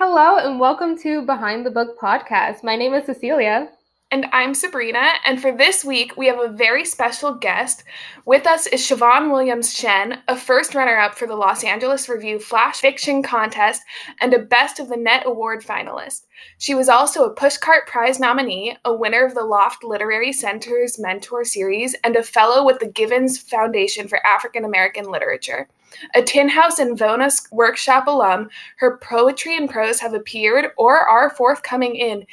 [0.00, 2.62] Hello, and welcome to Behind the Book podcast.
[2.62, 3.68] My name is Cecilia.
[4.12, 5.14] And I'm Sabrina.
[5.26, 7.82] And for this week, we have a very special guest.
[8.24, 12.38] With us is Chavonn Williams Shen, a first runner up for the Los Angeles Review
[12.38, 13.82] Flash Fiction Contest
[14.20, 16.26] and a Best of the Net Award finalist.
[16.58, 21.42] She was also a Pushcart Prize nominee, a winner of the Loft Literary Center's Mentor
[21.42, 25.68] Series, and a fellow with the Givens Foundation for African American Literature.
[26.14, 28.48] A Tin House and VONA's Workshop alum,
[28.78, 32.26] her poetry and prose have appeared or are forthcoming in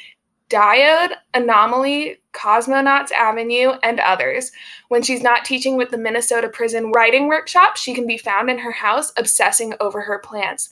[0.48, 4.52] Diode, Anomaly, Cosmonauts Avenue, and others.
[4.88, 8.58] When she's not teaching with the Minnesota Prison Writing Workshop, she can be found in
[8.58, 10.70] her house obsessing over her plants.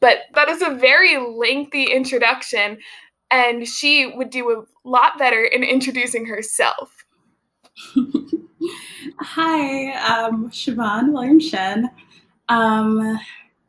[0.00, 2.78] But that is a very lengthy introduction,
[3.30, 7.06] and she would do a lot better in introducing herself.
[9.18, 11.90] Hi, I'm Chavonn William Shen.
[12.48, 13.18] Um,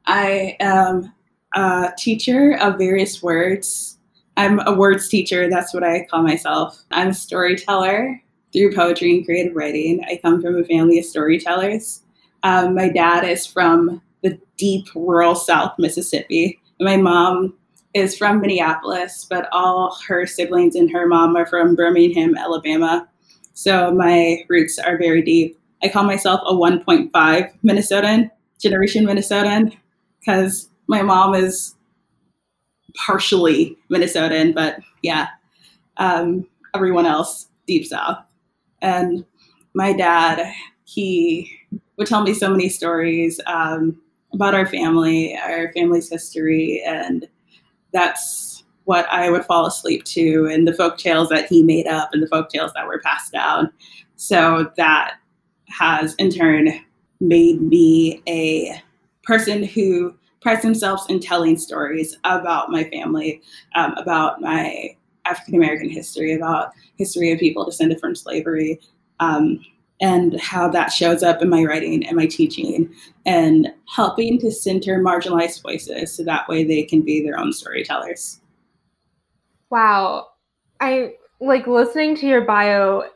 [0.06, 1.14] I am
[1.54, 3.98] a teacher of various words
[4.38, 5.50] I'm a words teacher.
[5.50, 6.84] That's what I call myself.
[6.92, 8.22] I'm a storyteller
[8.54, 10.06] through poetry and creative writing.
[10.08, 12.04] I come from a family of storytellers.
[12.44, 16.62] Um, my dad is from the deep rural South Mississippi.
[16.80, 17.56] My mom
[17.96, 23.10] is from Minneapolis, but all her siblings and her mom are from Birmingham, Alabama.
[23.56, 25.60] So my roots are very deep.
[25.82, 27.10] I call myself a 1.5
[27.66, 29.76] Minnesotan, generation Minnesotan,
[30.20, 31.76] because my mom is
[32.96, 35.28] partially Minnesotan, but yeah,
[35.98, 38.18] um, everyone else deep south.
[38.82, 39.26] And
[39.74, 40.52] my dad,
[40.86, 41.52] he
[41.98, 44.00] would tell me so many stories um,
[44.34, 47.28] about our family, our family's history, and
[47.94, 52.10] that's what I would fall asleep to, and the folk tales that he made up,
[52.14, 53.72] and the folk tales that were passed down.
[54.16, 55.16] So that
[55.68, 56.70] has in turn
[57.20, 58.82] made me a
[59.24, 63.42] person who prides themselves in telling stories about my family,
[63.76, 68.80] um, about my African American history, about history of people descended from slavery,
[69.20, 69.60] um,
[70.00, 72.90] and how that shows up in my writing and my teaching,
[73.26, 78.40] and helping to center marginalized voices so that way they can be their own storytellers.
[79.70, 80.28] Wow,
[80.80, 83.10] I like listening to your bio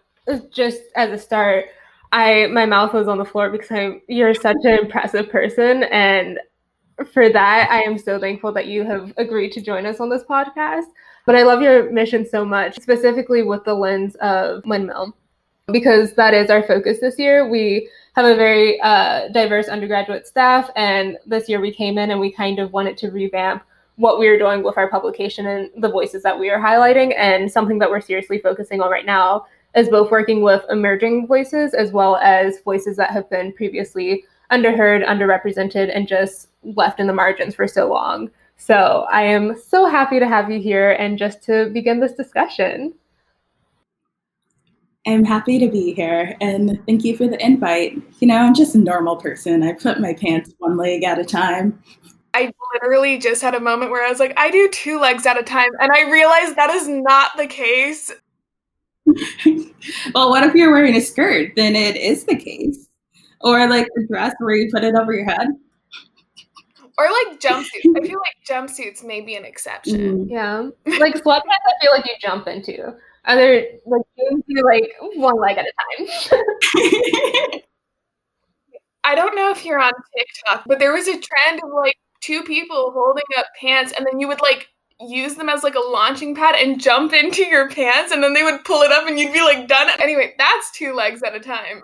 [0.51, 1.65] just as a start.
[2.11, 6.39] I my mouth was on the floor because I you're such an impressive person and
[7.05, 10.23] for that, I am so thankful that you have agreed to join us on this
[10.23, 10.85] podcast.
[11.25, 15.15] But I love your mission so much, specifically with the lens of windmill,
[15.67, 17.47] because that is our focus this year.
[17.47, 22.19] We have a very uh, diverse undergraduate staff, and this year we came in and
[22.19, 23.63] we kind of wanted to revamp
[23.97, 27.13] what we are doing with our publication and the voices that we are highlighting.
[27.15, 29.45] And something that we're seriously focusing on right now
[29.75, 35.05] is both working with emerging voices as well as voices that have been previously underheard,
[35.05, 38.29] underrepresented, and just left in the margins for so long.
[38.57, 42.93] So I am so happy to have you here and just to begin this discussion.
[45.07, 47.99] I'm happy to be here and thank you for the invite.
[48.19, 49.63] You know, I'm just a normal person.
[49.63, 51.81] I put my pants one leg at a time.
[52.35, 55.39] I literally just had a moment where I was like, I do two legs at
[55.39, 55.69] a time.
[55.79, 58.11] And I realized that is not the case.
[60.13, 61.53] well, what if you're wearing a skirt?
[61.55, 62.87] Then it is the case.
[63.41, 65.47] Or like a dress where you put it over your head.
[66.97, 67.97] Or like jumpsuits.
[67.97, 70.27] I feel like jumpsuits may be an exception.
[70.27, 70.29] Mm.
[70.29, 70.69] Yeah.
[70.99, 72.93] Like sweatpants, I feel like you jump into.
[73.25, 74.01] Other like
[74.47, 76.07] you like one leg at a time.
[79.03, 82.43] I don't know if you're on TikTok, but there was a trend of like two
[82.43, 84.67] people holding up pants and then you would like
[85.07, 88.43] use them as like a launching pad and jump into your pants and then they
[88.43, 89.89] would pull it up and you'd be like done.
[89.99, 91.81] Anyway, that's two legs at a time.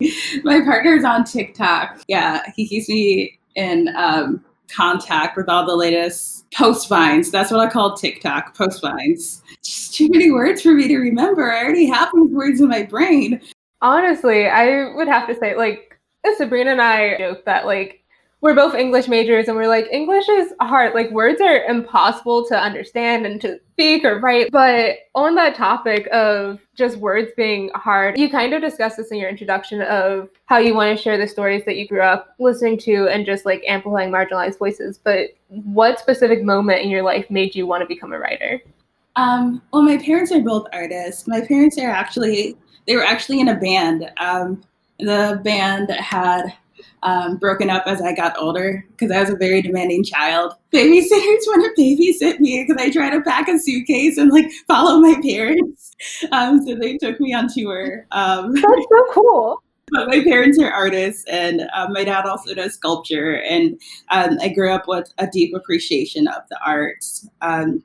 [0.44, 2.00] My partner's on TikTok.
[2.08, 7.30] Yeah, he keeps me in um, contact with all the latest post vines.
[7.30, 9.42] That's what I call TikTok post vines.
[9.62, 11.52] Just too many words for me to remember.
[11.52, 13.40] I already have these words in my brain.
[13.82, 15.98] Honestly, I would have to say, like,
[16.36, 18.03] Sabrina and I joke that, like,
[18.44, 20.92] we're both English majors and we're like, English is hard.
[20.92, 24.50] Like, words are impossible to understand and to speak or write.
[24.52, 29.16] But on that topic of just words being hard, you kind of discussed this in
[29.16, 32.76] your introduction of how you want to share the stories that you grew up listening
[32.80, 34.98] to and just like amplifying marginalized voices.
[34.98, 38.60] But what specific moment in your life made you want to become a writer?
[39.16, 41.26] Um, well, my parents are both artists.
[41.26, 44.12] My parents are actually, they were actually in a band.
[44.18, 44.62] Um,
[44.98, 46.52] the band had
[47.04, 50.54] um, broken up as I got older because I was a very demanding child.
[50.72, 51.10] Babysitters
[51.46, 55.20] want to babysit me because I try to pack a suitcase and like follow my
[55.22, 55.92] parents.
[56.32, 58.04] Um, so they took me on tour.
[58.10, 59.62] Um, That's so cool.
[59.90, 63.80] but my parents are artists, and uh, my dad also does sculpture, and
[64.10, 67.28] um, I grew up with a deep appreciation of the arts.
[67.42, 67.82] Um,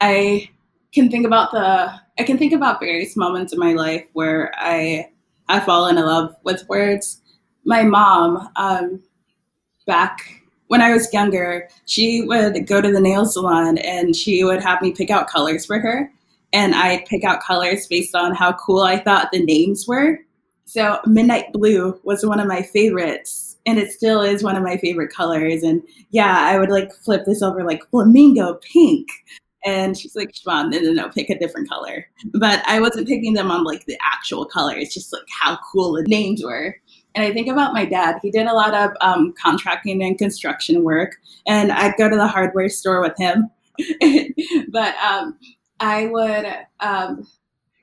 [0.00, 0.48] I
[0.92, 5.10] can think about the I can think about various moments in my life where I
[5.48, 7.20] have fallen in love with words.
[7.64, 9.02] My mom, um,
[9.86, 14.62] back when I was younger, she would go to the nail salon and she would
[14.62, 16.10] have me pick out colors for her.
[16.52, 20.18] And I'd pick out colors based on how cool I thought the names were.
[20.66, 24.76] So, Midnight Blue was one of my favorites, and it still is one of my
[24.78, 25.62] favorite colors.
[25.62, 29.08] And yeah, I would like flip this over like flamingo pink.
[29.64, 32.06] And she's like, Chavonn, no, no, no, pick a different color.
[32.34, 34.76] But I wasn't picking them on like the actual color.
[34.76, 36.76] It's just like how cool the names were.
[37.14, 38.18] And I think about my dad.
[38.22, 41.16] He did a lot of um, contracting and construction work,
[41.46, 43.50] and I'd go to the hardware store with him.
[44.70, 45.38] but um,
[45.80, 46.46] I would,
[46.80, 47.26] um,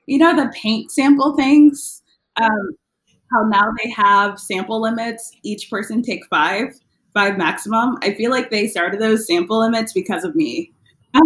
[0.06, 2.02] you know, the paint sample things.
[2.40, 2.76] Um,
[3.32, 5.32] how now they have sample limits.
[5.42, 6.74] Each person take five,
[7.14, 7.96] five maximum.
[8.02, 10.72] I feel like they started those sample limits because of me.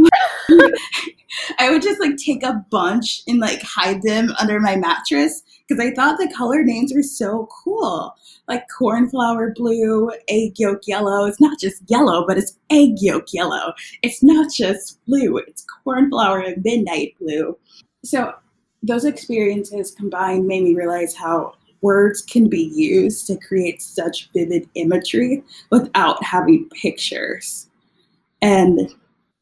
[1.58, 5.84] I would just like take a bunch and like hide them under my mattress because
[5.84, 8.14] I thought the color names were so cool.
[8.48, 11.26] Like cornflower blue, egg yolk yellow.
[11.26, 13.72] It's not just yellow, but it's egg yolk yellow.
[14.02, 17.58] It's not just blue, it's cornflower and midnight blue.
[18.04, 18.34] So
[18.82, 24.68] those experiences combined made me realize how words can be used to create such vivid
[24.74, 27.68] imagery without having pictures.
[28.42, 28.94] And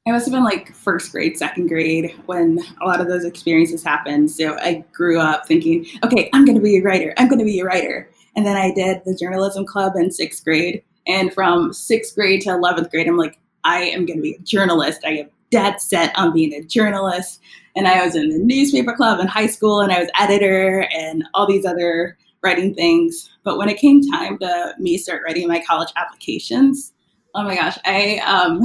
[0.07, 3.83] I must have been like first grade, second grade when a lot of those experiences
[3.83, 4.31] happened.
[4.31, 7.15] So I grew up thinking, okay, I'm going to be a writer.
[7.17, 8.11] I'm going to be a writer.
[8.37, 10.83] And then I did the journalism club in sixth grade.
[11.07, 14.43] And from sixth grade to 11th grade, I'm like, I am going to be a
[14.43, 15.01] journalist.
[15.07, 17.41] I am dead set on being a journalist.
[17.75, 21.25] And I was in the newspaper club in high school and I was editor and
[21.33, 23.31] all these other writing things.
[23.43, 26.93] But when it came time to me start writing my college applications,
[27.35, 28.63] oh my gosh, I um,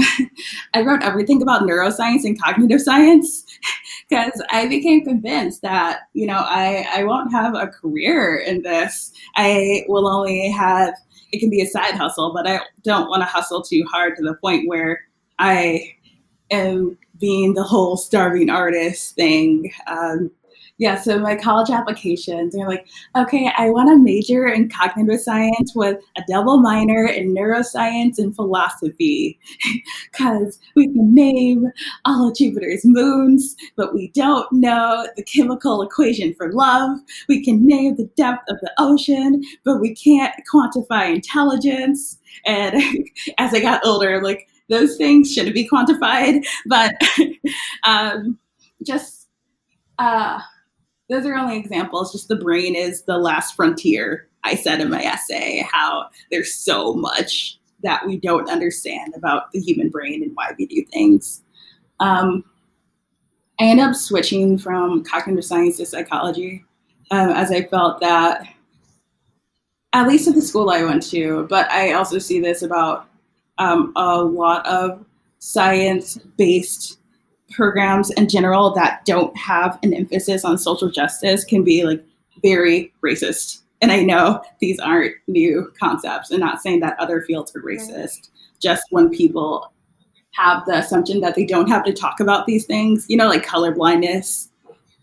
[0.74, 3.46] I wrote everything about neuroscience and cognitive science
[4.10, 9.12] because I became convinced that you know I I won't have a career in this.
[9.36, 10.94] I will only have
[11.32, 14.24] it can be a side hustle, but I don't want to hustle too hard to
[14.24, 15.02] the point where
[15.38, 15.96] I
[16.52, 19.72] am being the whole starving artist thing.
[19.88, 20.32] Um,
[20.80, 22.88] yeah, so my college applications, they're like,
[23.18, 28.34] okay, I want to major in cognitive science with a double minor in neuroscience and
[28.34, 29.38] philosophy
[30.12, 31.68] because we can name
[32.06, 36.98] all of Jupiter's moons, but we don't know the chemical equation for love.
[37.28, 42.18] We can name the depth of the ocean, but we can't quantify intelligence.
[42.46, 42.82] And
[43.38, 46.94] as I got older, like, those things shouldn't be quantified, but
[47.84, 48.40] um,
[48.82, 49.28] just.
[49.98, 50.40] Uh,
[51.10, 52.12] those are only examples.
[52.12, 54.28] Just the brain is the last frontier.
[54.44, 59.60] I said in my essay how there's so much that we don't understand about the
[59.60, 61.42] human brain and why we do things.
[62.00, 62.44] Um,
[63.60, 66.64] I ended up switching from cognitive science to psychology
[67.12, 68.48] um, as I felt that,
[69.94, 73.08] at least at the school I went to, but I also see this about
[73.58, 75.04] um, a lot of
[75.40, 76.99] science based
[77.52, 82.04] programs in general that don't have an emphasis on social justice can be like
[82.42, 83.62] very racist.
[83.82, 88.30] And I know these aren't new concepts and not saying that other fields are racist.
[88.60, 89.72] Just when people
[90.32, 93.46] have the assumption that they don't have to talk about these things, you know, like
[93.46, 94.50] color blindness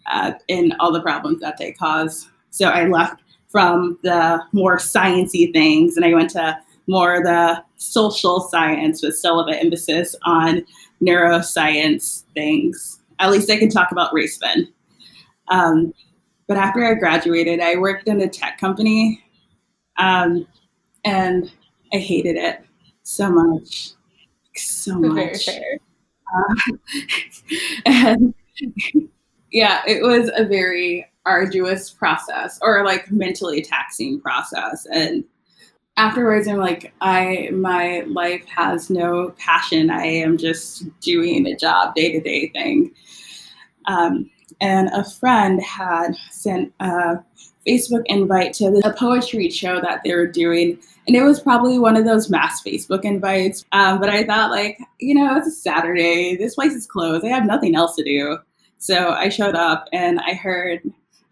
[0.06, 2.28] uh, and all the problems that they cause.
[2.50, 8.40] So I left from the more sciency things and I went to more the social
[8.40, 10.64] science with still of an emphasis on
[11.02, 13.00] neuroscience things.
[13.18, 14.72] At least I can talk about race then.
[15.48, 15.92] Um,
[16.48, 19.22] but after I graduated, I worked in a tech company,
[19.98, 20.46] um,
[21.04, 21.50] and
[21.92, 22.64] I hated it
[23.02, 23.92] so much,
[24.54, 25.48] so much.
[25.48, 26.72] Uh,
[27.86, 28.34] and
[29.50, 35.24] yeah, it was a very arduous process, or like mentally taxing process, and
[35.96, 39.90] afterwards i'm like i my life has no passion.
[39.90, 42.92] I am just doing a job day to day thing.
[43.86, 47.16] Um, and a friend had sent a
[47.66, 50.78] facebook invite to the poetry show that they were doing.
[51.06, 53.64] And it was probably one of those mass facebook invites.
[53.72, 56.36] Um, but i thought like you know it's a saturday.
[56.36, 57.24] This place is closed.
[57.24, 58.38] I have nothing else to do.
[58.78, 60.82] So i showed up and i heard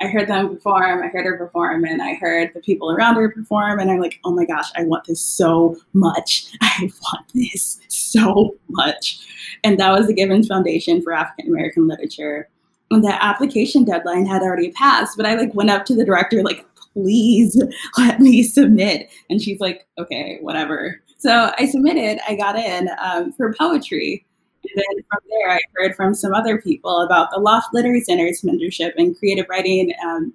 [0.01, 3.31] I heard them perform, I heard her perform, and I heard the people around her
[3.31, 6.47] perform, and I'm like, oh my gosh, I want this so much.
[6.61, 9.25] I want this so much.
[9.63, 12.49] And that was the Givens Foundation for African American Literature.
[12.91, 16.43] And the application deadline had already passed, but I like went up to the director,
[16.43, 17.61] like please
[17.99, 19.11] let me submit.
[19.31, 21.01] And she's like, okay, whatever.
[21.19, 24.27] So I submitted, I got in um, for poetry.
[24.65, 28.43] And then from there, I heard from some other people about the Loft Literary Center's
[28.43, 30.33] mentorship in creative writing, um,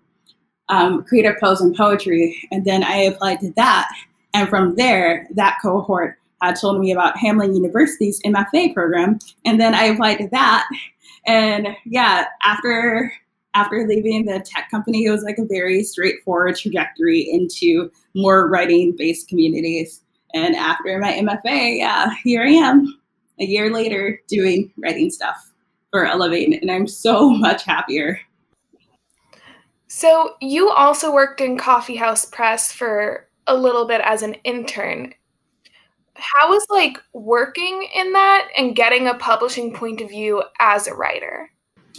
[0.69, 2.37] um, creative prose, and poetry.
[2.51, 3.89] And then I applied to that.
[4.33, 9.19] And from there, that cohort had told me about Hamline University's MFA program.
[9.45, 10.69] And then I applied to that.
[11.25, 13.11] And yeah, after
[13.55, 18.95] after leaving the tech company, it was like a very straightforward trajectory into more writing
[18.95, 20.01] based communities.
[20.33, 22.98] And after my MFA, yeah, here I am
[23.39, 25.51] a year later doing writing stuff
[25.91, 26.53] for living.
[26.53, 28.19] And I'm so much happier.
[29.87, 35.13] So, you also worked in Coffee House Press for a little bit as an intern.
[36.13, 40.93] How was like working in that and getting a publishing point of view as a
[40.93, 41.49] writer?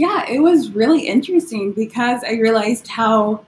[0.00, 3.44] yeah, it was really interesting because I realized how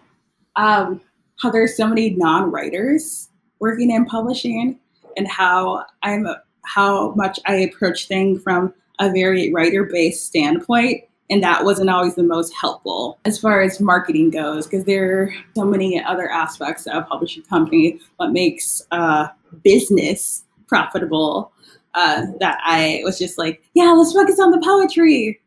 [0.57, 1.01] um,
[1.41, 4.79] how there's so many non-writers working in publishing,
[5.17, 6.27] and how I'm
[6.65, 12.23] how much I approach things from a very writer-based standpoint, and that wasn't always the
[12.23, 17.09] most helpful as far as marketing goes because there are so many other aspects of
[17.09, 19.29] publishing company what makes uh,
[19.63, 21.53] business profitable
[21.95, 25.41] uh, that I was just like, yeah, let's focus on the poetry.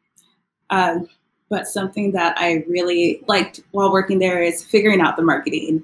[0.70, 1.08] Um,
[1.50, 5.84] but something that I really liked while working there is figuring out the marketing.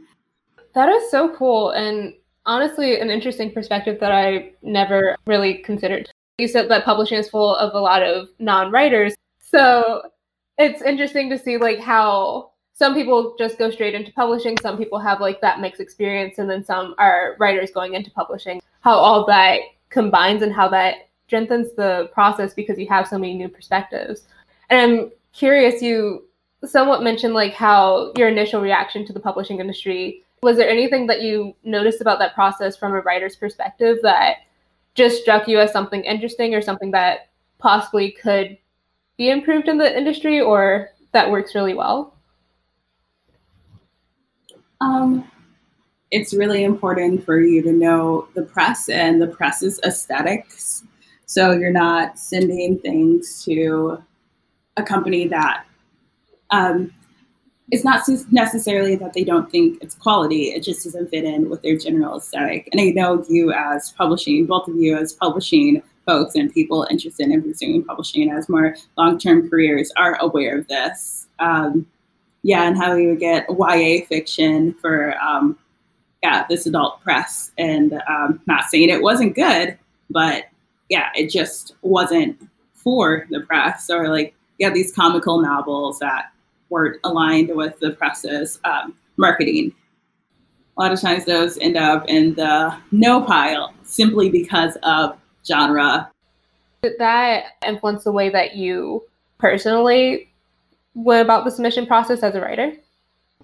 [0.74, 1.72] That is so cool.
[1.72, 2.14] And
[2.46, 6.10] honestly, an interesting perspective that I never really considered.
[6.38, 9.14] You said that publishing is full of a lot of non writers.
[9.40, 10.04] So
[10.58, 14.98] it's interesting to see like how some people just go straight into publishing, some people
[14.98, 18.62] have like that mixed experience, and then some are writers going into publishing.
[18.82, 23.36] How all that combines and how that strengthens the process because you have so many
[23.36, 24.24] new perspectives.
[24.70, 26.26] And I'm curious, you
[26.66, 31.22] somewhat mentioned like how your initial reaction to the publishing industry was there anything that
[31.22, 34.38] you noticed about that process from a writer's perspective that
[34.96, 37.30] just struck you as something interesting or something that
[37.60, 38.58] possibly could
[39.18, 42.16] be improved in the industry or that works really well?
[44.82, 45.30] Um,
[46.10, 50.84] it's really important for you to know the press and the press's aesthetics.
[51.28, 54.04] So you're not sending things to
[54.76, 55.66] a company that
[56.50, 56.92] um,
[57.72, 58.02] it's not
[58.32, 62.18] necessarily that they don't think it's quality, it just doesn't fit in with their general
[62.18, 62.68] aesthetic.
[62.72, 67.30] And I know you, as publishing, both of you, as publishing folks and people interested
[67.30, 71.28] in pursuing publishing as more long term careers, are aware of this.
[71.40, 71.88] Um,
[72.44, 75.58] yeah, and how we would get YA fiction for um,
[76.22, 79.78] yeah this adult press, and um, not saying it wasn't good,
[80.10, 80.46] but
[80.90, 82.38] yeah, it just wasn't
[82.74, 86.31] for the press or like yeah these comical novels that
[86.72, 89.72] weren't aligned with the press's um, marketing.
[90.78, 96.10] A lot of times those end up in the no pile simply because of genre.
[96.82, 99.04] Did that influence the way that you
[99.38, 100.32] personally
[100.96, 102.74] went about the submission process as a writer?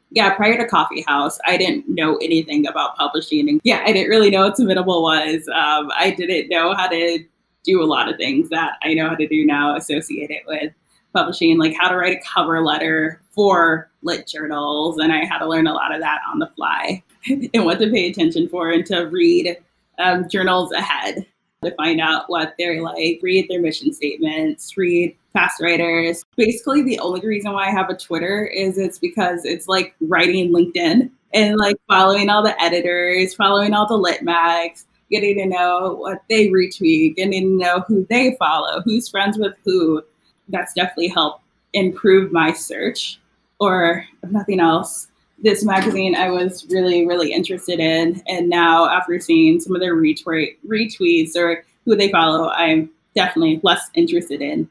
[0.10, 3.50] Yeah, prior to Coffee House, I didn't know anything about publishing.
[3.50, 5.48] And yeah, I didn't really know what submittable was.
[5.50, 7.24] Um, I didn't know how to
[7.66, 10.72] do a lot of things that I know how to do now associated with
[11.14, 14.98] publishing, like how to write a cover letter for lit journals.
[14.98, 17.90] And I had to learn a lot of that on the fly and what to
[17.90, 19.58] pay attention for and to read
[20.00, 21.26] um, journals ahead
[21.64, 26.24] to find out what they're like, read their mission statements, read past writers.
[26.36, 30.52] Basically, the only reason why I have a Twitter is it's because it's like writing
[30.52, 35.96] LinkedIn and like following all the editors, following all the lit mags, getting to know
[35.96, 40.02] what they retweet, getting to know who they follow, who's friends with who,
[40.50, 43.20] that's definitely helped improve my search.
[43.60, 45.08] Or if nothing else,
[45.44, 48.22] this magazine I was really, really interested in.
[48.28, 53.60] And now after seeing some of their retweet retweets or who they follow, I'm definitely
[53.64, 54.70] less interested in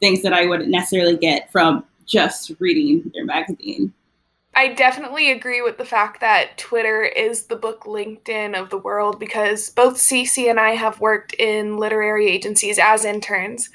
[0.00, 3.92] things that I wouldn't necessarily get from just reading their magazine.
[4.58, 9.20] I definitely agree with the fact that Twitter is the book LinkedIn of the world
[9.20, 13.68] because both Cece and I have worked in literary agencies as interns.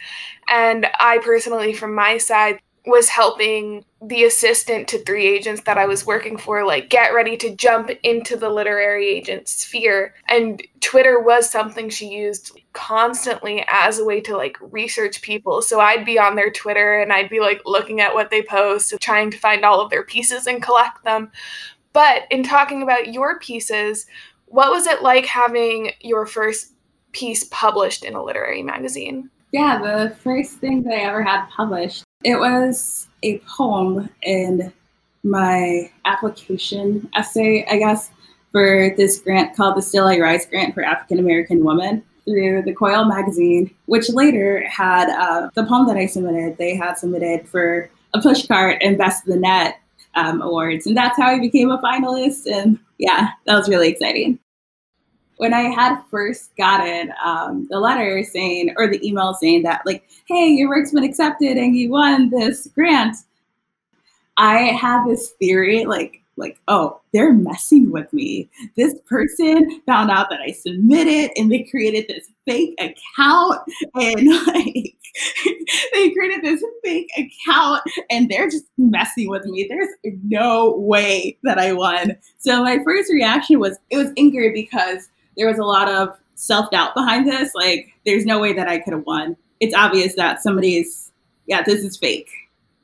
[0.50, 5.86] And I personally, from my side, was helping the assistant to three agents that I
[5.86, 10.16] was working for, like, get ready to jump into the literary agent sphere.
[10.28, 15.62] And Twitter was something she used constantly as a way to, like, research people.
[15.62, 18.96] So I'd be on their Twitter and I'd be, like, looking at what they post,
[19.00, 21.32] trying to find all of their pieces and collect them.
[21.94, 24.08] But in talking about your pieces,
[24.48, 26.74] what was it like having your first
[27.12, 29.30] piece published in a literary magazine?
[29.52, 34.72] Yeah, the first thing that I ever had published, it was a poem in
[35.24, 38.12] my application essay, I guess,
[38.52, 42.74] for this grant called the Still I Rise Grant for African American Women through the
[42.74, 47.90] Coil magazine, which later had uh, the poem that I submitted, they had submitted for
[48.14, 49.80] a pushcart and Best of the Net
[50.16, 50.86] um, awards.
[50.86, 52.46] And that's how I became a finalist.
[52.52, 54.40] And yeah, that was really exciting.
[55.42, 60.08] When I had first gotten um, the letter saying, or the email saying that, like,
[60.28, 63.18] hey, your work's been accepted and you won this grant,
[64.38, 68.52] I had this theory, like, like, oh, they're messing with me.
[68.78, 73.62] This person found out that I submitted and they created this fake account
[73.96, 74.96] and like
[75.94, 79.66] they created this fake account and they're just messing with me.
[79.68, 79.90] There's
[80.24, 82.16] no way that I won.
[82.38, 86.94] So my first reaction was it was anger because there was a lot of self-doubt
[86.96, 87.54] behind this.
[87.56, 89.36] Like there's no way that I could have won.
[89.60, 91.12] It's obvious that somebody's
[91.46, 92.30] yeah, this is fake.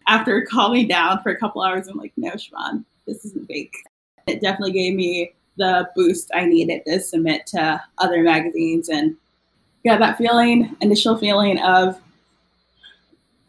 [0.08, 3.76] After calming down for a couple hours, I'm like, no, Chavonn, this isn't fake.
[4.26, 9.16] It definitely gave me the boost I needed to submit to other magazines and
[9.84, 12.00] yeah, that feeling, initial feeling of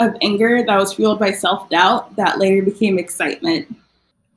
[0.00, 3.74] of anger that was fueled by self doubt that later became excitement.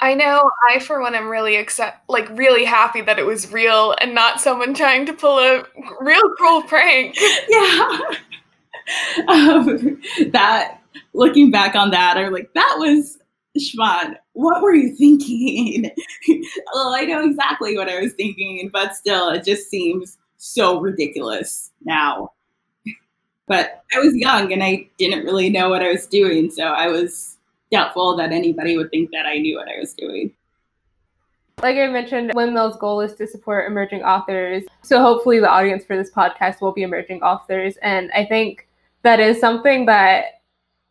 [0.02, 0.50] I know.
[0.70, 4.42] I, for one, am really accept, like really happy that it was real and not
[4.42, 5.64] someone trying to pull a
[6.00, 7.18] real cruel prank.
[7.50, 8.00] Yeah.
[9.28, 10.80] um, that
[11.14, 13.20] looking back on that, I'm like, that was
[13.58, 15.92] Chavonn, what were you thinking?
[16.74, 21.72] well, I know exactly what I was thinking, but still, it just seems so ridiculous
[21.84, 22.32] now.
[23.48, 26.88] But I was young and I didn't really know what I was doing, so I
[26.88, 27.31] was
[27.72, 30.34] doubtful that anybody would think that I knew what I was doing.
[31.62, 34.64] Like I mentioned, Windmill's goal is to support emerging authors.
[34.82, 37.78] So hopefully, the audience for this podcast will be emerging authors.
[37.84, 38.68] And I think
[39.04, 40.42] that is something that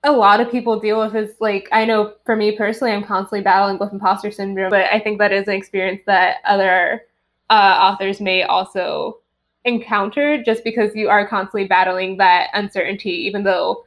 [0.04, 3.42] a lot of people deal with is like I know for me personally, I'm constantly
[3.42, 7.02] battling with imposter syndrome, but I think that is an experience that other
[7.50, 9.18] uh, authors may also
[9.64, 13.84] encounter just because you are constantly battling that uncertainty, even though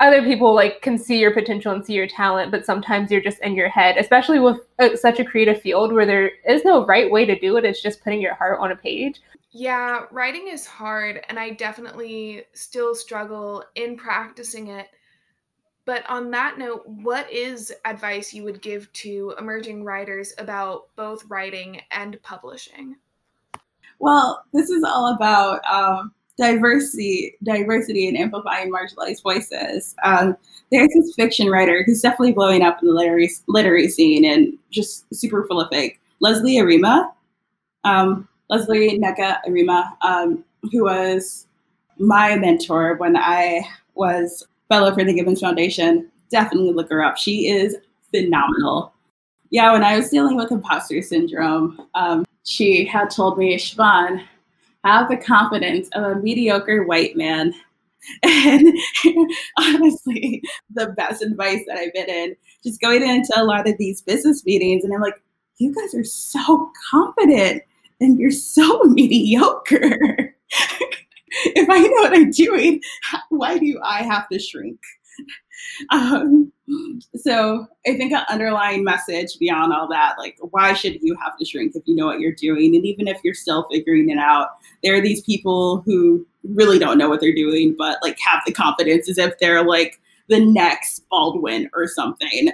[0.00, 3.40] other people like can see your potential and see your talent, but sometimes you're just
[3.40, 7.10] in your head, especially with uh, such a creative field where there is no right
[7.10, 7.64] way to do it.
[7.64, 9.20] It's just putting your heart on a page.
[9.52, 14.88] Yeah, writing is hard, and I definitely still struggle in practicing it
[15.84, 21.24] but on that note, what is advice you would give to emerging writers about both
[21.28, 22.96] writing and publishing?
[23.98, 29.94] Well, this is all about um, diversity, diversity, and amplifying marginalized voices.
[30.04, 30.36] Um,
[30.70, 35.04] there's this fiction writer who's definitely blowing up in the literary literary scene and just
[35.14, 36.00] super prolific.
[36.20, 37.10] Leslie Arimah,
[37.84, 41.46] um, Leslie Nneka Arimah, um, who was
[41.98, 43.60] my mentor when I
[43.94, 46.10] was fellow for the Givens Foundation.
[46.30, 47.16] Definitely look her up.
[47.16, 47.76] She is
[48.10, 48.92] phenomenal.
[49.50, 54.24] Yeah, when I was dealing with imposter syndrome, um, she had told me, Chavonn,
[54.84, 57.54] have the confidence of a mediocre white man.
[58.22, 58.68] And
[59.58, 60.42] honestly,
[60.74, 64.44] the best advice that I've been in, just going into a lot of these business
[64.44, 65.22] meetings, and I'm like,
[65.56, 67.62] you guys are so confident
[68.02, 70.36] and you're so mediocre.
[71.30, 72.82] if I know what I'm doing,
[73.30, 74.80] why do I have to shrink?
[75.90, 76.52] Um,
[77.26, 81.44] so I think an underlying message beyond all that, like, why should you have to
[81.46, 82.76] shrink if you know what you're doing?
[82.76, 84.48] And even if you're still figuring it out,
[84.82, 88.52] there are these people who really don't know what they're doing, but like have the
[88.52, 92.52] confidence as if they're like the next Baldwin or something.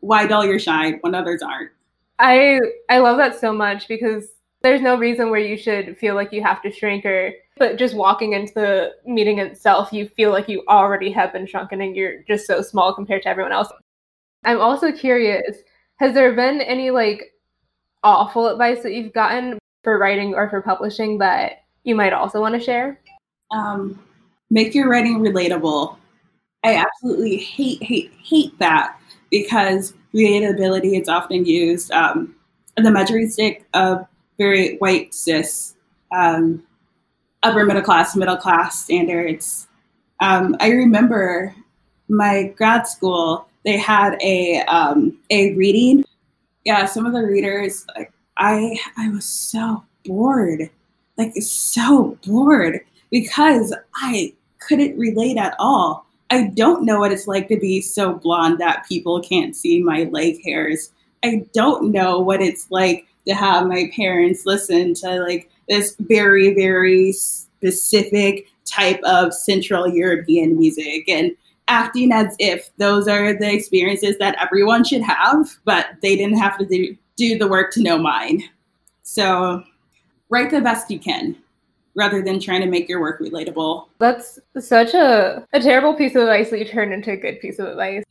[0.00, 1.70] Why dull your shine when others aren't?
[2.18, 2.58] I
[2.88, 4.28] I love that so much because
[4.62, 7.94] there's no reason where you should feel like you have to shrink or but just
[7.94, 12.22] walking into the meeting itself you feel like you already have been shrunken and you're
[12.28, 13.68] just so small compared to everyone else
[14.44, 15.58] i'm also curious
[16.00, 17.32] has there been any like
[18.02, 22.54] awful advice that you've gotten for writing or for publishing that you might also want
[22.54, 23.00] to share?
[23.50, 24.02] Um,
[24.50, 25.96] make your writing relatable.
[26.64, 28.98] I absolutely hate hate hate that
[29.30, 32.34] because relatability is often used um,
[32.76, 34.06] the measuring stick of
[34.38, 35.74] very white cis
[36.12, 36.62] um,
[37.42, 39.68] upper middle class middle class standards.
[40.20, 41.54] Um, i remember
[42.08, 46.04] my grad school they had a um, a reading.
[46.64, 50.70] Yeah some of the readers like i i was so bored.
[51.16, 56.06] Like so bored because i couldn't relate at all.
[56.30, 60.04] I don't know what it's like to be so blonde that people can't see my
[60.04, 60.92] leg hairs.
[61.24, 66.54] I don't know what it's like to have my parents listen to like this very,
[66.54, 71.08] very specific type of Central European music.
[71.08, 71.32] And
[71.70, 76.58] acting as if those are the experiences that everyone should have, but they didn't have
[76.58, 78.42] to do, do the work to know mine.
[79.02, 79.62] So
[80.28, 81.36] write the best you can
[81.94, 83.86] rather than trying to make your work relatable.
[83.98, 87.58] That's such a, a terrible piece of advice that you turned into a good piece
[87.58, 88.04] of advice.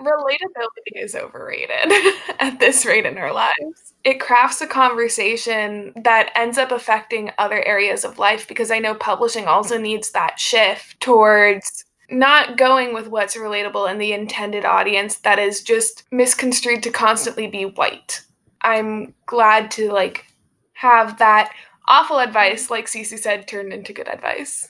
[0.00, 1.92] Relatability is overrated
[2.40, 3.94] at this rate in our lives.
[4.04, 8.94] It crafts a conversation that ends up affecting other areas of life because I know
[8.94, 15.18] publishing also needs that shift towards not going with what's relatable in the intended audience
[15.18, 18.22] that is just misconstrued to constantly be white.
[18.60, 20.26] I'm glad to like
[20.74, 21.52] have that
[21.88, 24.68] awful advice, like Cece said, turned into good advice.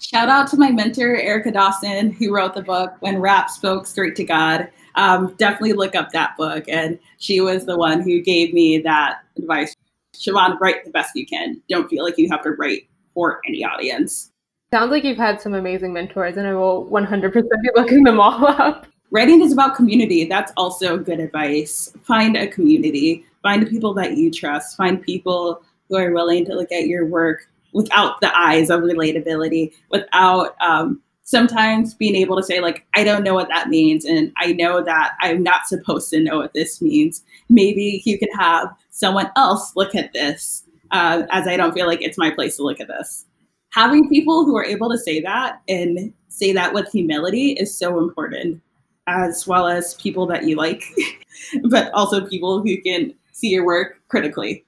[0.00, 4.16] Shout out to my mentor, Erica Dawson, who wrote the book When Rap Spoke Straight
[4.16, 4.70] to God.
[4.94, 6.64] Um, definitely look up that book.
[6.68, 9.76] And she was the one who gave me that advice.
[10.14, 11.60] Chavonn, write the best you can.
[11.68, 14.29] Don't feel like you have to write for any audience.
[14.72, 18.46] Sounds like you've had some amazing mentors, and I will 100% be looking them all
[18.46, 18.86] up.
[19.10, 20.26] Writing is about community.
[20.26, 21.92] That's also good advice.
[22.04, 26.70] Find a community, find people that you trust, find people who are willing to look
[26.70, 32.60] at your work without the eyes of relatability, without um, sometimes being able to say,
[32.60, 34.04] like, I don't know what that means.
[34.04, 37.24] And I know that I'm not supposed to know what this means.
[37.48, 42.02] Maybe you can have someone else look at this, uh, as I don't feel like
[42.02, 43.26] it's my place to look at this.
[43.70, 47.98] Having people who are able to say that and say that with humility is so
[47.98, 48.60] important,
[49.06, 50.82] as well as people that you like,
[51.70, 54.64] but also people who can see your work critically.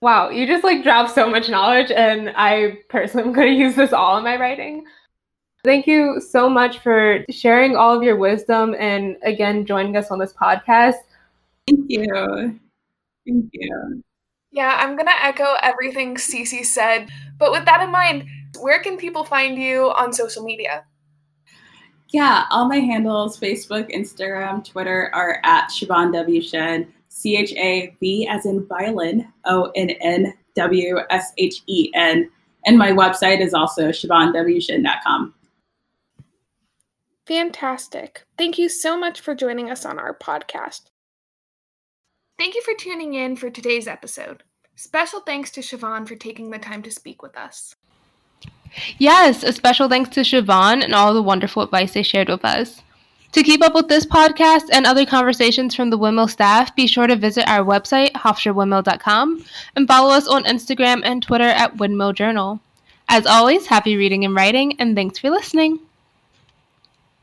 [0.00, 3.74] Wow, you just like dropped so much knowledge, and I personally am going to use
[3.74, 4.84] this all in my writing.
[5.64, 10.20] Thank you so much for sharing all of your wisdom and again joining us on
[10.20, 10.94] this podcast.
[11.66, 12.60] Thank you.
[13.26, 14.02] Thank you.
[14.50, 17.08] Yeah, I'm going to echo everything Cece said.
[17.38, 18.26] But with that in mind,
[18.60, 20.84] where can people find you on social media?
[22.10, 26.40] Yeah, all my handles Facebook, Instagram, Twitter are at Chavonn W.
[26.40, 26.92] Shen.
[27.18, 32.30] C H A V as in violin, O N N W S H E N.
[32.64, 35.34] And my website is also chavonnwshen.com.
[37.26, 38.22] Fantastic.
[38.36, 40.82] Thank you so much for joining us on our podcast.
[42.38, 44.44] Thank you for tuning in for today's episode.
[44.76, 47.74] Special thanks to Chavonn for taking the time to speak with us.
[48.96, 52.80] Yes, a special thanks to Chavonn and all the wonderful advice they shared with us.
[53.32, 57.08] To keep up with this podcast and other conversations from the Windmill staff, be sure
[57.08, 62.60] to visit our website, hofstrawindmill.com, and follow us on Instagram and Twitter at Windmill Journal.
[63.08, 65.80] As always, happy reading and writing, and thanks for listening.